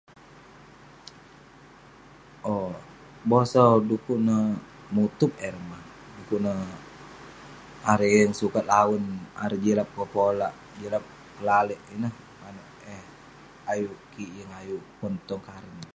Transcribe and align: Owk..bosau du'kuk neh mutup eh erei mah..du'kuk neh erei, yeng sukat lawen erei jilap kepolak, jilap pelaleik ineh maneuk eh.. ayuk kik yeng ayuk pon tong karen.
Owk..bosau 2.53 3.73
du'kuk 3.87 4.19
neh 4.27 4.45
mutup 4.95 5.31
eh 5.37 5.43
erei 5.49 5.63
mah..du'kuk 5.69 6.41
neh 6.45 6.59
erei, 7.93 8.13
yeng 8.19 8.33
sukat 8.39 8.65
lawen 8.73 9.05
erei 9.43 9.61
jilap 9.63 9.89
kepolak, 9.95 10.53
jilap 10.79 11.03
pelaleik 11.35 11.81
ineh 11.95 12.13
maneuk 12.41 12.69
eh.. 12.97 13.03
ayuk 13.71 13.97
kik 14.13 14.29
yeng 14.37 14.51
ayuk 14.61 14.83
pon 14.97 15.13
tong 15.27 15.43
karen. 15.47 15.81